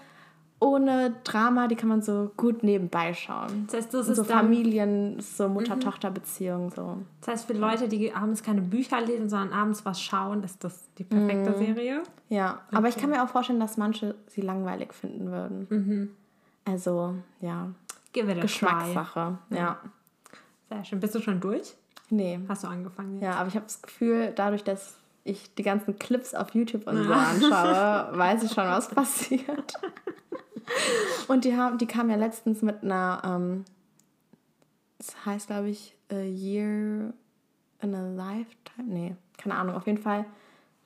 ohne 0.61 1.12
Drama, 1.25 1.66
die 1.66 1.75
kann 1.75 1.88
man 1.88 2.02
so 2.02 2.30
gut 2.37 2.62
nebenbei 2.62 3.14
schauen. 3.14 3.64
Das 3.66 3.75
heißt, 3.78 3.94
das 3.94 4.09
ist 4.09 4.16
so 4.16 4.23
Familien, 4.23 5.18
so 5.18 5.49
Mutter-Tochter-Beziehungen, 5.49 6.71
so. 6.71 6.99
Das 7.21 7.28
heißt, 7.28 7.47
für 7.49 7.54
Leute, 7.54 7.88
die 7.88 8.12
abends 8.14 8.44
keine 8.44 8.61
Bücher 8.61 9.00
lesen, 9.00 9.28
sondern 9.28 9.52
abends 9.52 9.85
was 9.85 10.00
schauen, 10.00 10.44
ist 10.44 10.62
das 10.62 10.85
die 10.99 11.04
perfekte 11.04 11.50
Mhm. 11.50 11.56
Serie. 11.66 12.02
Ja, 12.28 12.61
aber 12.71 12.87
ich 12.88 12.97
kann 12.97 13.11
mir 13.11 13.25
auch 13.25 13.28
vorstellen, 13.28 13.59
dass 13.59 13.76
manche 13.76 14.14
sie 14.28 14.40
langweilig 14.40 14.94
finden 14.94 15.32
würden. 15.32 16.14
Also, 16.64 17.16
ja, 17.40 17.73
Give 18.12 18.30
it. 18.30 18.40
Geschmackssache, 18.40 19.38
ja. 19.50 19.80
Sehr 20.68 20.85
schön. 20.85 21.00
Bist 21.00 21.14
du 21.16 21.21
schon 21.21 21.40
durch? 21.40 21.75
Nee. 22.12 22.38
Hast 22.49 22.62
du 22.64 22.69
angefangen? 22.69 23.14
jetzt? 23.14 23.23
Ja, 23.25 23.35
aber 23.37 23.49
ich 23.49 23.54
habe 23.54 23.64
das 23.66 23.81
Gefühl, 23.81 24.33
dadurch, 24.35 24.62
dass 24.64 24.97
ich 25.25 25.54
die 25.54 25.62
ganzen 25.62 25.99
Clips 25.99 26.35
auf 26.35 26.50
YouTube 26.54 26.87
und 26.87 27.04
so 27.04 27.12
anschaue, 27.12 28.09
weiß 28.19 28.42
ich 28.42 28.52
schon, 28.52 28.64
was 28.64 28.88
passiert. 28.88 29.75
Und 31.28 31.45
die 31.45 31.57
haben, 31.57 31.76
die 31.78 31.87
kam 31.87 32.09
ja 32.11 32.16
letztens 32.16 32.62
mit 32.62 32.83
einer, 32.83 33.21
ähm, 33.25 33.64
das 34.99 35.26
heißt, 35.26 35.47
glaube 35.49 35.69
ich, 35.71 35.95
A 36.11 36.14
Year 36.16 37.12
in 37.81 37.95
a 37.95 38.09
Lifetime. 38.14 38.87
Nee, 38.88 39.16
keine 39.38 39.57
Ahnung. 39.57 39.75
Auf 39.75 39.87
jeden 39.87 39.99
Fall 40.02 40.25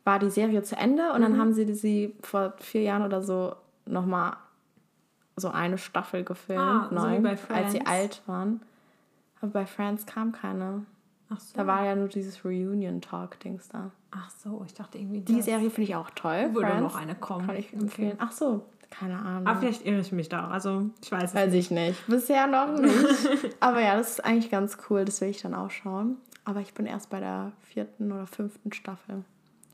war 0.04 0.18
die 0.18 0.30
Serie 0.30 0.62
zu 0.62 0.76
Ende 0.76 1.12
und 1.12 1.18
Mhm. 1.18 1.22
dann 1.22 1.38
haben 1.38 1.52
sie 1.52 1.72
sie 1.74 2.14
vor 2.22 2.54
vier 2.58 2.82
Jahren 2.82 3.02
oder 3.02 3.22
so 3.22 3.54
nochmal 3.84 4.36
so 5.36 5.48
eine 5.50 5.78
Staffel 5.78 6.24
gefilmt, 6.24 6.60
Ah, 6.62 6.88
so 6.90 6.94
neu, 6.94 7.20
bei 7.20 7.36
als 7.54 7.72
sie 7.72 7.84
alt 7.86 8.22
waren. 8.26 8.62
Aber 9.40 9.50
bei 9.52 9.66
Friends 9.66 10.06
kam 10.06 10.32
keine. 10.32 10.84
Ach 11.28 11.40
so. 11.40 11.56
Da 11.56 11.66
war 11.66 11.84
ja 11.84 11.94
nur 11.96 12.08
dieses 12.08 12.44
Reunion-Talk-Dings 12.44 13.68
da. 13.68 13.90
Ach 14.12 14.30
so, 14.30 14.62
ich 14.66 14.74
dachte 14.74 14.98
irgendwie, 14.98 15.20
Die 15.20 15.42
Serie 15.42 15.70
finde 15.70 15.90
ich 15.90 15.96
auch 15.96 16.10
toll. 16.10 16.50
würde 16.54 16.68
Friends. 16.68 16.82
noch 16.82 16.96
eine 16.96 17.14
kommen. 17.14 17.46
Kann 17.46 17.56
ich 17.56 17.72
empfehlen. 17.72 18.16
Ach 18.18 18.30
so, 18.32 18.64
keine 18.90 19.18
Ahnung. 19.18 19.46
Aber 19.46 19.58
vielleicht 19.60 19.84
irre 19.84 20.00
ich 20.00 20.12
mich 20.12 20.28
da 20.28 20.46
auch. 20.46 20.50
Also, 20.50 20.90
ich 21.02 21.10
weiß 21.10 21.24
es 21.24 21.34
Weiß 21.34 21.52
ich 21.54 21.70
nicht. 21.72 22.06
Bisher 22.06 22.46
noch 22.46 22.78
nicht. 22.78 22.94
Aber 23.60 23.80
ja, 23.80 23.96
das 23.96 24.10
ist 24.10 24.24
eigentlich 24.24 24.50
ganz 24.50 24.78
cool. 24.88 25.04
Das 25.04 25.20
will 25.20 25.28
ich 25.28 25.42
dann 25.42 25.54
auch 25.54 25.70
schauen. 25.70 26.16
Aber 26.44 26.60
ich 26.60 26.72
bin 26.74 26.86
erst 26.86 27.10
bei 27.10 27.18
der 27.18 27.50
vierten 27.62 28.12
oder 28.12 28.26
fünften 28.28 28.72
Staffel. 28.72 29.24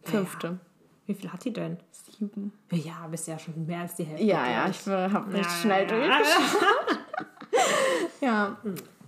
Fünfte. 0.04 0.58
Wie 1.06 1.14
viel 1.14 1.30
hat 1.32 1.44
die 1.44 1.52
denn? 1.52 1.76
Sieben. 1.90 2.52
Ja, 2.70 3.06
bist 3.10 3.28
ja 3.28 3.38
schon 3.38 3.66
mehr 3.66 3.80
als 3.80 3.96
die 3.96 4.04
Hälfte. 4.04 4.24
Ja, 4.24 4.46
ja, 4.48 4.68
ich 4.70 4.86
habe 4.86 5.30
nicht 5.30 5.44
Ja, 5.44 5.50
schnell 5.50 5.86
ja, 5.90 5.96
ja. 5.98 6.06
durchgeschaut. 6.16 6.98
Ja. 8.22 8.56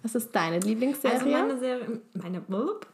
Was 0.05 0.15
ist 0.15 0.37
deine 0.37 0.61
Lieblingsserie? 0.61 1.15
Also 1.15 1.31
meine 1.31 1.59
Serie, 1.59 2.01
meine, 2.13 2.43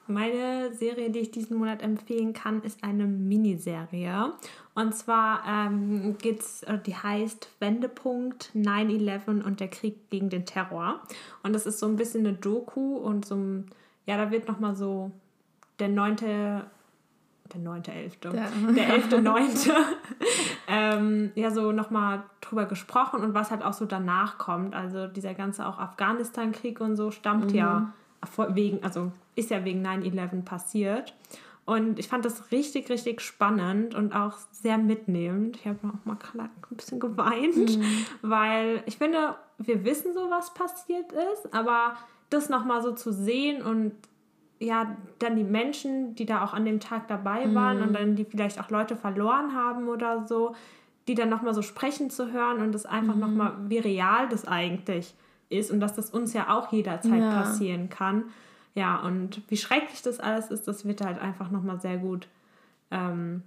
meine 0.06 0.72
Serie, 0.72 1.10
die 1.10 1.18
ich 1.18 1.32
diesen 1.32 1.58
Monat 1.58 1.82
empfehlen 1.82 2.32
kann, 2.32 2.62
ist 2.62 2.84
eine 2.84 3.04
Miniserie. 3.04 4.32
Und 4.74 4.94
zwar 4.94 5.42
ähm, 5.44 6.16
geht's, 6.18 6.62
äh, 6.62 6.78
die 6.78 6.94
heißt 6.94 7.48
Wendepunkt 7.58 8.52
9-11 8.54 9.42
und 9.42 9.58
der 9.58 9.66
Krieg 9.66 10.08
gegen 10.08 10.30
den 10.30 10.46
Terror. 10.46 11.00
Und 11.42 11.52
das 11.52 11.66
ist 11.66 11.80
so 11.80 11.86
ein 11.86 11.96
bisschen 11.96 12.24
eine 12.24 12.36
Doku 12.36 12.98
und 12.98 13.24
so 13.24 13.34
ein, 13.34 13.66
ja, 14.06 14.16
da 14.16 14.30
wird 14.30 14.46
nochmal 14.46 14.76
so 14.76 15.10
der 15.80 15.88
neunte, 15.88 16.66
der 17.52 17.60
neunte, 17.60 17.92
elfte, 17.92 18.28
Der- 18.30 18.72
der 18.74 18.88
ähm, 20.68 21.32
ja, 21.34 21.50
so 21.50 21.72
nochmal 21.72 22.22
drüber 22.40 22.66
gesprochen 22.66 23.20
und 23.22 23.34
was 23.34 23.50
halt 23.50 23.62
auch 23.64 23.72
so 23.72 23.84
danach 23.86 24.38
kommt. 24.38 24.74
Also 24.74 25.06
dieser 25.06 25.34
ganze 25.34 25.66
auch 25.66 25.78
Afghanistan-Krieg 25.78 26.80
und 26.80 26.96
so 26.96 27.10
stammt 27.10 27.52
ja 27.52 27.92
vor- 28.24 28.54
wegen, 28.54 28.82
also 28.82 29.12
ist 29.36 29.50
ja 29.50 29.64
wegen 29.64 29.84
9-11 29.86 30.42
passiert. 30.44 31.14
Und 31.66 31.98
ich 32.00 32.08
fand 32.08 32.24
das 32.24 32.50
richtig, 32.50 32.90
richtig 32.90 33.20
spannend 33.20 33.94
und 33.94 34.12
auch 34.14 34.36
sehr 34.50 34.76
mitnehmend. 34.78 35.56
Ich 35.56 35.66
habe 35.66 35.78
auch 35.86 36.04
mal 36.04 36.16
ein 36.34 36.50
bisschen 36.76 36.98
geweint, 36.98 37.78
weil 38.22 38.82
ich 38.86 38.98
finde, 38.98 39.36
wir 39.58 39.84
wissen 39.84 40.12
so, 40.14 40.30
was 40.30 40.52
passiert 40.54 41.12
ist, 41.12 41.54
aber 41.54 41.94
das 42.28 42.48
nochmal 42.48 42.82
so 42.82 42.92
zu 42.92 43.12
sehen 43.12 43.62
und 43.62 43.92
ja, 44.60 44.94
dann 45.18 45.36
die 45.36 45.44
Menschen, 45.44 46.14
die 46.14 46.26
da 46.26 46.44
auch 46.44 46.52
an 46.52 46.64
dem 46.66 46.80
Tag 46.80 47.08
dabei 47.08 47.52
waren 47.54 47.80
und 47.82 47.94
dann 47.94 48.14
die 48.14 48.26
vielleicht 48.26 48.60
auch 48.60 48.68
Leute 48.70 48.94
verloren 48.94 49.54
haben 49.54 49.88
oder 49.88 50.26
so, 50.26 50.54
die 51.08 51.14
dann 51.14 51.30
nochmal 51.30 51.54
so 51.54 51.62
sprechen 51.62 52.10
zu 52.10 52.30
hören 52.30 52.60
und 52.60 52.72
das 52.72 52.84
einfach 52.86 53.16
noch 53.16 53.28
nochmal, 53.28 53.54
wie 53.68 53.78
real 53.78 54.28
das 54.28 54.46
eigentlich 54.46 55.14
ist 55.48 55.70
und 55.70 55.80
dass 55.80 55.94
das 55.94 56.10
uns 56.10 56.34
ja 56.34 56.54
auch 56.56 56.70
jederzeit 56.72 57.22
Ja. 57.22 57.40
passieren 57.42 57.88
kann. 57.88 58.24
Ja, 58.74 59.00
und 59.00 59.42
wie 59.48 59.56
schrecklich 59.56 60.02
das 60.02 60.20
alles 60.20 60.50
ist, 60.50 60.68
das 60.68 60.84
wird 60.84 61.00
halt 61.00 61.18
einfach 61.18 61.50
nochmal 61.50 61.80
sehr 61.80 61.96
gut 61.96 62.28
ähm, 62.90 63.42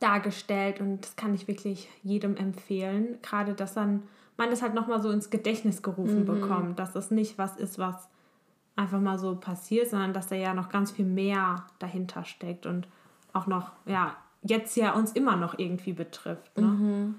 dargestellt 0.00 0.80
und 0.80 1.02
das 1.04 1.16
kann 1.16 1.34
ich 1.34 1.46
wirklich 1.48 1.88
jedem 2.02 2.36
empfehlen. 2.36 3.18
Gerade, 3.22 3.52
dass 3.54 3.74
dann 3.74 4.02
man 4.36 4.50
das 4.50 4.62
halt 4.62 4.74
nochmal 4.74 5.02
so 5.02 5.10
ins 5.10 5.28
Gedächtnis 5.30 5.82
gerufen 5.82 6.24
bekommt, 6.24 6.78
dass 6.78 6.92
das 6.92 7.10
nicht 7.10 7.36
was 7.38 7.56
ist, 7.56 7.78
was 7.78 8.08
einfach 8.80 9.00
mal 9.00 9.18
so 9.18 9.36
passiert, 9.36 9.90
sondern 9.90 10.12
dass 10.12 10.26
da 10.28 10.34
ja 10.36 10.54
noch 10.54 10.68
ganz 10.70 10.90
viel 10.90 11.04
mehr 11.04 11.64
dahinter 11.78 12.24
steckt 12.24 12.66
und 12.66 12.88
auch 13.32 13.46
noch, 13.46 13.70
ja, 13.86 14.16
jetzt 14.42 14.76
ja 14.76 14.92
uns 14.94 15.12
immer 15.12 15.36
noch 15.36 15.58
irgendwie 15.58 15.92
betrifft. 15.92 16.56
Ne? 16.58 17.14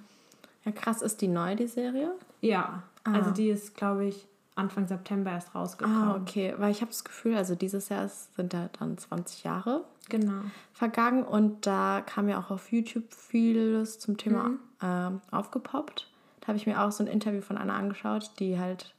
ja, 0.66 0.72
krass, 0.72 1.02
ist 1.02 1.22
die 1.22 1.28
neu, 1.28 1.56
die 1.56 1.68
Serie? 1.68 2.12
Ja, 2.42 2.84
also 3.04 3.32
die 3.32 3.50
ist, 3.50 3.76
glaube 3.76 4.06
ich, 4.06 4.28
Anfang 4.56 4.88
September 4.88 5.32
erst 5.32 5.56
rausgekommen. 5.56 6.10
Ah, 6.10 6.16
okay. 6.22 6.54
Weil 6.58 6.72
ich 6.72 6.82
habe 6.82 6.92
das 6.92 7.04
Gefühl, 7.04 7.36
also 7.38 7.56
dieses 7.56 7.90
Jahr 7.90 8.06
ist- 8.06 8.36
sind 8.36 8.54
ja 8.54 8.70
dann 8.80 8.98
20 8.98 9.44
Jahre 9.44 9.86
Genau. 10.10 10.42
vergangen 10.74 11.24
und 11.24 11.66
da 11.66 12.02
kam 12.06 12.28
ja 12.28 12.38
auch 12.40 12.52
auf 12.52 12.72
YouTube 12.72 13.14
vieles 13.14 14.00
zum 14.00 14.18
Thema 14.18 14.52
ähm, 14.84 15.22
aufgepoppt. 15.32 16.08
Da 16.42 16.48
habe 16.48 16.58
ich 16.58 16.66
mir 16.68 16.82
auch 16.82 16.92
so 16.92 17.04
ein 17.04 17.08
Interview 17.08 17.42
von 17.42 17.58
einer 17.58 17.76
angeschaut, 17.76 18.32
die 18.40 18.60
halt 18.60 18.94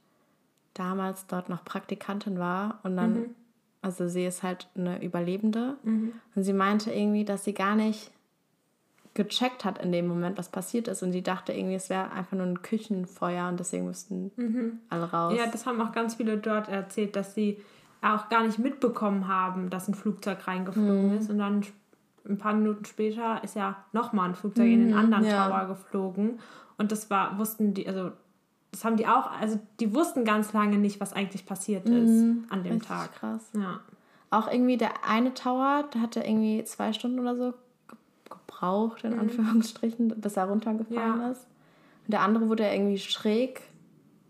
damals 0.74 1.26
dort 1.26 1.48
noch 1.48 1.64
Praktikantin 1.64 2.38
war 2.38 2.80
und 2.82 2.96
dann, 2.96 3.34
also 3.82 4.08
sie 4.08 4.24
ist 4.24 4.42
halt 4.42 4.68
eine 4.76 5.02
Überlebende 5.02 5.76
und 5.84 6.42
sie 6.42 6.52
meinte 6.52 6.92
irgendwie, 6.92 7.24
dass 7.24 7.44
sie 7.44 7.54
gar 7.54 7.74
nicht 7.74 8.10
gecheckt 9.14 9.64
hat 9.66 9.78
in 9.78 9.92
dem 9.92 10.06
Moment, 10.06 10.38
was 10.38 10.48
passiert 10.48 10.88
ist 10.88 11.02
und 11.02 11.12
sie 11.12 11.22
dachte 11.22 11.52
irgendwie, 11.52 11.74
es 11.74 11.90
wäre 11.90 12.10
einfach 12.12 12.36
nur 12.36 12.46
ein 12.46 12.62
Küchenfeuer 12.62 13.48
und 13.48 13.60
deswegen 13.60 13.86
müssten 13.86 14.80
alle 14.88 15.10
raus. 15.10 15.34
Ja, 15.36 15.46
das 15.46 15.66
haben 15.66 15.80
auch 15.80 15.92
ganz 15.92 16.14
viele 16.14 16.38
dort 16.38 16.68
erzählt, 16.68 17.16
dass 17.16 17.34
sie 17.34 17.58
auch 18.02 18.28
gar 18.28 18.44
nicht 18.44 18.58
mitbekommen 18.58 19.28
haben, 19.28 19.70
dass 19.70 19.88
ein 19.88 19.94
Flugzeug 19.94 20.46
reingeflogen 20.46 21.18
ist. 21.18 21.30
Und 21.30 21.38
dann 21.38 21.64
ein 22.28 22.38
paar 22.38 22.54
Minuten 22.54 22.84
später 22.84 23.42
ist 23.44 23.54
ja 23.56 23.84
nochmal 23.92 24.30
ein 24.30 24.34
Flugzeug 24.34 24.66
in 24.66 24.88
den 24.88 24.94
anderen 24.94 25.24
ja. 25.24 25.48
Tower 25.48 25.66
geflogen. 25.68 26.40
Und 26.78 26.90
das 26.92 27.10
war, 27.10 27.38
wussten 27.38 27.74
die, 27.74 27.86
also 27.86 28.12
das 28.72 28.84
haben 28.84 28.96
die 28.96 29.06
auch, 29.06 29.30
also 29.40 29.60
die 29.80 29.94
wussten 29.94 30.24
ganz 30.24 30.52
lange 30.52 30.78
nicht, 30.78 31.00
was 31.00 31.12
eigentlich 31.12 31.46
passiert 31.46 31.88
ist 31.88 32.24
an 32.50 32.64
dem 32.64 32.82
Tag. 32.82 33.12
krass. 33.12 33.50
Ja. 33.54 33.80
Auch 34.30 34.50
irgendwie 34.50 34.76
der 34.78 35.06
eine 35.06 35.34
Tower, 35.34 35.84
der 35.94 36.00
hatte 36.00 36.20
irgendwie 36.20 36.64
zwei 36.64 36.92
Stunden 36.94 37.20
oder 37.20 37.36
so 37.36 37.52
ge- 37.88 37.98
gebraucht, 38.30 39.04
in 39.04 39.18
Anführungsstrichen, 39.18 40.08
bis 40.20 40.36
er 40.36 40.46
runtergefallen 40.46 41.20
Ja. 41.20 41.30
ist. 41.30 41.46
Und 42.06 42.12
der 42.12 42.22
andere 42.22 42.48
wurde 42.48 42.64
irgendwie 42.66 42.98
schräg 42.98 43.60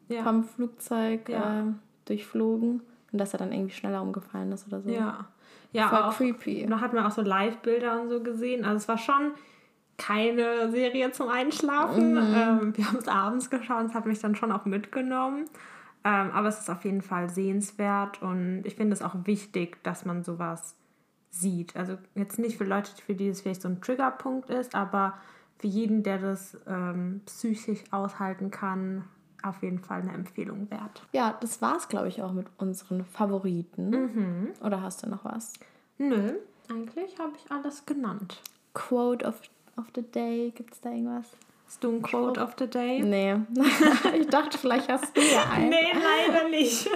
Ja. 0.09 0.25
vom 0.25 0.43
Flugzeug 0.45 1.29
Ja. 1.29 1.61
äh, 1.61 1.65
durchflogen 2.07 2.83
und 3.13 3.19
dass 3.19 3.33
er 3.33 3.39
dann 3.39 3.53
irgendwie 3.53 3.73
schneller 3.73 4.03
umgefallen 4.03 4.51
ist 4.53 4.67
oder 4.67 4.81
so. 4.83 4.91
Ja. 4.91 5.27
Ja, 5.75 5.89
Voll 5.89 5.99
auch, 6.03 6.17
creepy. 6.17 6.67
Da 6.69 6.81
hat 6.81 6.93
man 6.93 7.07
auch 7.07 7.13
so 7.13 7.23
Live-Bilder 7.23 8.03
und 8.03 8.11
so 8.11 8.21
gesehen. 8.21 8.65
Also 8.65 8.77
es 8.77 8.89
war 8.89 8.99
schon 8.99 9.31
keine 9.99 10.71
Serie 10.71 11.13
zum 11.13 11.29
Einschlafen. 11.29 12.17
Ähm, 12.17 12.77
wir 12.77 12.87
haben 12.87 12.99
es 12.99 13.09
abends 13.09 13.51
geschaut, 13.51 13.87
es 13.87 13.95
hat 13.95 14.07
mich 14.07 14.21
dann 14.21 14.35
schon 14.35 14.53
auch 14.53 14.65
mitgenommen. 14.65 15.47
Ähm, 16.05 16.31
aber 16.33 16.49
es 16.49 16.59
ist 16.59 16.71
auf 16.71 16.85
jeden 16.85 17.03
Fall 17.03 17.31
sehenswert 17.31 18.21
und 18.23 18.63
ich 18.65 18.75
finde 18.75 18.95
es 18.95 19.03
auch 19.03 19.15
wichtig, 19.25 19.83
dass 19.85 20.05
man 20.05 20.25
sowas 20.25 20.75
sieht. 21.31 21.77
Also 21.77 21.97
jetzt 22.15 22.39
nicht 22.39 22.59
für 22.59 22.65
Leute, 22.65 22.91
für 23.07 23.15
die 23.15 23.29
es 23.29 23.41
vielleicht 23.41 23.63
so 23.63 23.69
ein 23.69 23.81
Triggerpunkt 23.81 24.51
ist, 24.51 24.75
aber 24.75 25.15
für 25.59 25.69
jeden, 25.69 26.03
der 26.03 26.19
das 26.19 26.59
ähm, 26.67 27.21
psychisch 27.27 27.85
aushalten 27.93 28.51
kann, 28.51 29.05
auf 29.43 29.63
jeden 29.63 29.79
Fall 29.79 30.03
eine 30.03 30.13
Empfehlung 30.13 30.71
wert. 30.71 31.07
Ja, 31.13 31.37
das 31.41 31.63
war's, 31.63 31.89
glaube 31.89 32.09
ich, 32.09 32.23
auch 32.23 32.33
mit 32.33 32.47
unseren 32.59 33.05
Favoriten. 33.05 33.91
Mhm. 33.91 34.49
Oder 34.65 34.83
hast 34.83 35.05
du 35.05 35.09
noch 35.09 35.25
was? 35.25 35.53
Nö, 35.99 36.35
eigentlich 36.71 37.19
habe 37.19 37.33
ich 37.37 37.51
alles 37.51 37.87
genannt. 37.87 38.41
Quote 38.75 39.25
of, 39.27 39.41
of 39.76 39.87
the 39.95 40.02
Day, 40.02 40.52
gibt's 40.55 40.81
da 40.81 40.91
irgendwas? 40.91 41.26
Hast 41.67 41.83
du 41.83 41.91
ein 41.91 42.02
Quote 42.02 42.41
of 42.41 42.55
the 42.59 42.67
Day? 42.67 43.00
Nee. 43.00 43.37
ich 44.21 44.26
dachte, 44.29 44.59
vielleicht 44.59 44.88
hast 44.88 45.17
du 45.17 45.21
ja 45.21 45.45
einen. 45.50 45.71
Nee, 45.71 45.93
leider 45.93 46.49
nicht. 46.49 46.88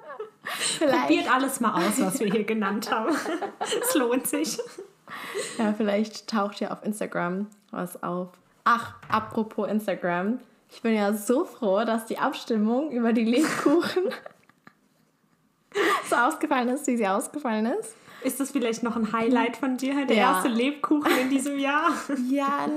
vielleicht. 0.44 1.06
Probiert 1.06 1.32
alles 1.32 1.60
mal 1.60 1.74
aus, 1.74 2.00
was 2.00 2.20
wir 2.20 2.30
hier 2.30 2.44
genannt 2.44 2.90
haben. 2.90 3.14
Es 3.80 3.94
lohnt 3.94 4.26
sich. 4.26 4.58
Ja, 5.58 5.72
vielleicht 5.72 6.28
taucht 6.28 6.60
ja 6.60 6.70
auf 6.70 6.84
Instagram 6.84 7.48
was 7.70 8.02
auf. 8.02 8.28
Ach, 8.64 8.94
apropos 9.08 9.68
Instagram. 9.68 10.40
Ich 10.70 10.82
bin 10.82 10.94
ja 10.94 11.12
so 11.12 11.44
froh, 11.44 11.84
dass 11.84 12.06
die 12.06 12.18
Abstimmung 12.18 12.90
über 12.90 13.12
die 13.12 13.24
Lebkuchen 13.24 14.04
so 16.08 16.16
ausgefallen 16.16 16.68
ist, 16.68 16.86
wie 16.86 16.96
sie 16.96 17.06
ausgefallen 17.06 17.66
ist. 17.66 17.94
Ist 18.26 18.40
das 18.40 18.50
vielleicht 18.50 18.82
noch 18.82 18.96
ein 18.96 19.12
Highlight 19.12 19.56
von 19.56 19.76
dir? 19.76 20.04
Der 20.06 20.16
Ja. 20.16 20.32
erste 20.34 20.48
Lebkuchen 20.48 21.12
in 21.22 21.30
diesem 21.30 21.58
Jahr? 21.58 21.90
Ja, 22.30 22.68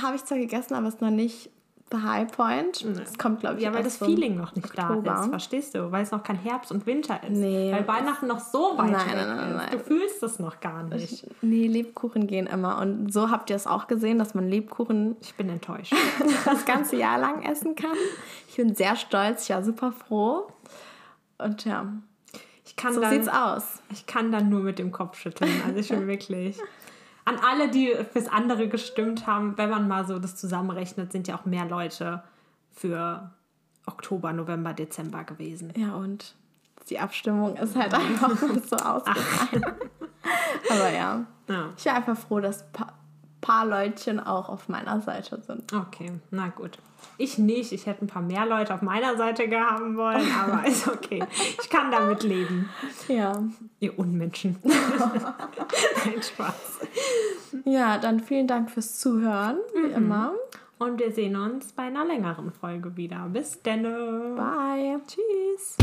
habe 0.00 0.16
ich 0.16 0.24
zwar 0.24 0.38
gegessen, 0.38 0.74
aber 0.74 0.88
es 0.88 0.94
ist 0.94 1.00
noch 1.00 1.10
nicht 1.10 1.50
the 1.90 1.96
high 2.02 2.30
point. 2.30 2.84
Das 2.98 3.16
kommt, 3.16 3.40
glaube 3.40 3.56
ich, 3.56 3.62
Ja, 3.64 3.72
weil 3.72 3.82
das 3.82 3.96
Feeling 3.96 4.36
noch 4.36 4.54
nicht 4.54 4.66
Oktober. 4.78 5.00
da 5.02 5.22
ist, 5.22 5.30
verstehst 5.30 5.74
du? 5.74 5.90
Weil 5.90 6.02
es 6.02 6.10
noch 6.10 6.22
kein 6.22 6.36
Herbst 6.36 6.70
und 6.70 6.84
Winter 6.84 7.18
ist. 7.22 7.30
Nee. 7.30 7.72
Weil 7.72 7.88
Weihnachten 7.88 8.26
noch 8.26 8.40
so 8.40 8.76
weit 8.76 8.90
Nein, 8.90 9.06
weg 9.06 9.14
nein, 9.16 9.36
nein, 9.36 9.48
ist. 9.50 9.56
nein. 9.56 9.68
Du 9.72 9.78
fühlst 9.78 10.22
es 10.22 10.38
noch 10.38 10.60
gar 10.60 10.82
nicht. 10.82 11.26
Nee, 11.40 11.66
Lebkuchen 11.66 12.26
gehen 12.26 12.46
immer. 12.46 12.78
Und 12.78 13.10
so 13.10 13.30
habt 13.30 13.48
ihr 13.48 13.56
es 13.56 13.66
auch 13.66 13.86
gesehen, 13.86 14.18
dass 14.18 14.34
man 14.34 14.48
Lebkuchen 14.50 15.16
Ich 15.22 15.34
bin 15.34 15.48
enttäuscht. 15.48 15.94
das 16.44 16.66
ganze 16.66 16.96
Jahr 16.96 17.18
lang 17.18 17.42
essen 17.42 17.74
kann. 17.74 17.96
Ich 18.50 18.56
bin 18.56 18.74
sehr 18.74 18.94
stolz, 18.94 19.48
war 19.48 19.64
super 19.64 19.92
froh. 19.92 20.48
Und 21.38 21.64
ja, 21.64 21.86
kann, 22.78 22.94
so 22.94 23.00
dann, 23.02 23.10
sieht's 23.12 23.28
aus. 23.28 23.82
ich 23.90 24.06
kann 24.06 24.32
dann 24.32 24.48
nur 24.48 24.60
mit 24.60 24.78
dem 24.78 24.90
Kopf 24.92 25.18
schütteln. 25.18 25.50
Also 25.66 25.78
ich 25.78 25.88
bin 25.88 26.06
wirklich. 26.06 26.58
An 27.26 27.36
alle, 27.46 27.68
die 27.68 27.94
fürs 28.10 28.26
andere 28.28 28.68
gestimmt 28.68 29.26
haben, 29.26 29.58
wenn 29.58 29.68
man 29.68 29.86
mal 29.86 30.06
so 30.06 30.18
das 30.18 30.34
zusammenrechnet, 30.36 31.12
sind 31.12 31.28
ja 31.28 31.36
auch 31.36 31.44
mehr 31.44 31.66
Leute 31.66 32.22
für 32.72 33.30
Oktober, 33.84 34.32
November, 34.32 34.72
Dezember 34.72 35.24
gewesen. 35.24 35.72
Ja, 35.76 35.94
und 35.94 36.34
die 36.88 36.98
Abstimmung 36.98 37.56
ist 37.56 37.76
halt 37.76 37.92
einfach 37.94 38.30
so 38.36 38.76
ausgefallen. 38.76 39.64
Aber 40.70 40.90
ja, 40.90 41.26
Ja. 41.48 41.68
ich 41.76 41.84
war 41.86 41.94
einfach 41.96 42.16
froh, 42.16 42.40
dass 42.40 42.64
paar 43.40 43.66
Leutchen 43.66 44.20
auch 44.20 44.48
auf 44.48 44.68
meiner 44.68 45.00
Seite 45.00 45.40
sind. 45.46 45.72
Okay, 45.72 46.12
na 46.30 46.48
gut. 46.48 46.78
Ich 47.16 47.38
nicht. 47.38 47.72
Ich 47.72 47.86
hätte 47.86 48.04
ein 48.04 48.08
paar 48.08 48.22
mehr 48.22 48.46
Leute 48.46 48.74
auf 48.74 48.82
meiner 48.82 49.16
Seite 49.16 49.48
haben 49.58 49.96
wollen, 49.96 50.26
aber 50.32 50.66
ist 50.66 50.86
okay. 50.86 51.24
Ich 51.60 51.68
kann 51.68 51.90
damit 51.90 52.22
leben. 52.22 52.68
Ja. 53.08 53.42
Ihr 53.80 53.98
Unmenschen. 53.98 54.56
Nein, 54.62 56.22
Spaß. 56.22 56.78
Ja, 57.64 57.98
dann 57.98 58.20
vielen 58.20 58.46
Dank 58.46 58.70
fürs 58.70 58.98
Zuhören, 58.98 59.58
wie 59.74 59.92
immer. 59.92 60.32
Und 60.78 61.00
wir 61.00 61.10
sehen 61.10 61.34
uns 61.34 61.72
bei 61.72 61.84
einer 61.84 62.04
längeren 62.04 62.52
Folge 62.52 62.96
wieder. 62.96 63.28
Bis 63.32 63.62
denne. 63.62 64.34
Bye. 64.36 65.00
Tschüss. 65.08 65.76